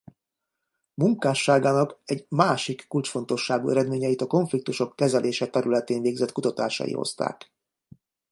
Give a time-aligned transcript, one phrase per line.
[0.93, 7.51] Munkásságának egy másik kulcsfontosságú eredményeit a konfliktusok kezelése területén végzett kutatásai hozták.